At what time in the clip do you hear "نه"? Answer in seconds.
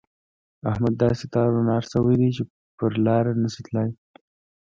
3.43-3.49